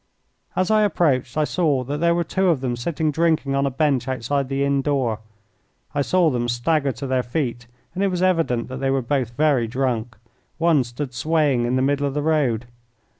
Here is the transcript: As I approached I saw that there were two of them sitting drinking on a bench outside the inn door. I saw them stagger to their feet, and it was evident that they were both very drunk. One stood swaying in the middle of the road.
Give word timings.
As 0.55 0.71
I 0.71 0.81
approached 0.81 1.37
I 1.37 1.43
saw 1.43 1.83
that 1.83 1.99
there 1.99 2.15
were 2.15 2.23
two 2.23 2.47
of 2.49 2.61
them 2.61 2.75
sitting 2.75 3.11
drinking 3.11 3.53
on 3.53 3.67
a 3.67 3.69
bench 3.69 4.07
outside 4.07 4.49
the 4.49 4.63
inn 4.63 4.81
door. 4.81 5.19
I 5.93 6.01
saw 6.01 6.31
them 6.31 6.47
stagger 6.49 6.91
to 6.93 7.05
their 7.05 7.21
feet, 7.21 7.67
and 7.93 8.03
it 8.03 8.07
was 8.07 8.23
evident 8.23 8.67
that 8.69 8.77
they 8.77 8.89
were 8.89 9.03
both 9.03 9.37
very 9.37 9.67
drunk. 9.67 10.17
One 10.57 10.83
stood 10.83 11.13
swaying 11.13 11.65
in 11.65 11.75
the 11.75 11.83
middle 11.83 12.07
of 12.07 12.15
the 12.15 12.23
road. 12.23 12.65